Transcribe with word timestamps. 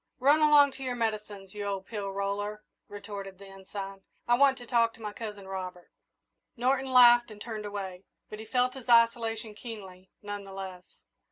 "Run 0.17 0.41
along 0.41 0.71
to 0.71 0.83
your 0.83 0.95
medicines, 0.95 1.53
you 1.53 1.63
old 1.65 1.85
pill 1.85 2.09
roller," 2.11 2.63
retorted 2.87 3.37
the 3.37 3.45
Ensign; 3.45 4.01
"I 4.27 4.33
want 4.33 4.57
to 4.57 4.65
talk 4.65 4.95
to 4.95 4.99
my 5.03 5.13
cousin 5.13 5.47
Robert." 5.47 5.91
Norton 6.57 6.91
laughed 6.91 7.29
and 7.29 7.39
turned 7.39 7.67
away, 7.67 8.05
but 8.27 8.39
he 8.39 8.45
felt 8.47 8.73
his 8.73 8.89
isolation 8.89 9.53
keenly, 9.53 10.09
none 10.23 10.43
the 10.43 10.53
less. 10.53 10.95